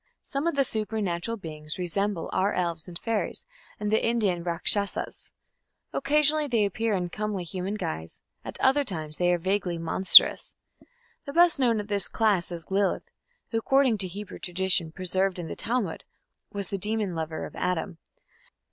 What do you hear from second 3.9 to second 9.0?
the Indian Rakshasas. Occasionally they appear in comely human guise; at other